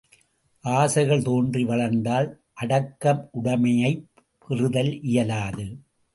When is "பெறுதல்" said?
4.47-5.01